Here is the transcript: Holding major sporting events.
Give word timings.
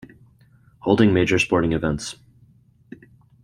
Holding 0.79 1.13
major 1.13 1.37
sporting 1.37 1.73
events. 1.73 2.15